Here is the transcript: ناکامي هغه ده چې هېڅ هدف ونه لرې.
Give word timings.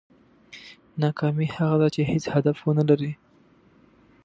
ناکامي 1.01 1.47
هغه 1.57 1.75
ده 1.81 1.87
چې 1.95 2.01
هېڅ 2.11 2.23
هدف 2.35 2.57
ونه 2.61 2.83
لرې. 2.89 3.11